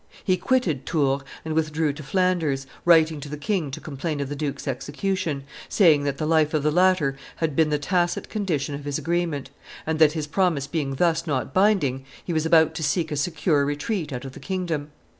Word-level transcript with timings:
He 0.23 0.35
quitted 0.35 0.87
Tours 0.87 1.21
and 1.45 1.53
withdrew 1.53 1.93
to 1.93 2.01
Flanders, 2.01 2.65
writing 2.85 3.19
to 3.19 3.29
the 3.29 3.37
king 3.37 3.69
to 3.69 3.79
complain 3.79 4.19
of 4.19 4.29
the 4.29 4.35
duke's 4.35 4.67
execution, 4.67 5.43
saying 5.69 6.05
that 6.05 6.17
the 6.17 6.25
life 6.25 6.55
of 6.55 6.63
the 6.63 6.71
latter 6.71 7.15
had 7.35 7.55
been 7.55 7.69
the 7.69 7.77
tacit 7.77 8.27
condition 8.27 8.73
of 8.73 8.85
his 8.85 8.97
agreement, 8.97 9.51
and 9.85 9.99
that, 9.99 10.13
his 10.13 10.25
promise 10.25 10.65
being 10.65 10.95
thus 10.95 11.27
not 11.27 11.53
binding, 11.53 12.03
he 12.25 12.33
was 12.33 12.47
about 12.47 12.73
to 12.73 12.83
seek 12.83 13.11
a 13.11 13.15
secure 13.15 13.63
retreat 13.63 14.11
out 14.11 14.25
of 14.25 14.31
the 14.31 14.39
kingdom. 14.39 14.89